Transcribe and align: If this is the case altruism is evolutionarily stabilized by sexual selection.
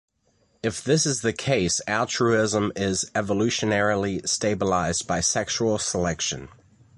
If 0.63 0.83
this 0.83 1.05
is 1.05 1.21
the 1.21 1.31
case 1.31 1.79
altruism 1.85 2.71
is 2.75 3.05
evolutionarily 3.13 4.27
stabilized 4.27 5.05
by 5.05 5.19
sexual 5.19 5.77
selection. 5.77 6.49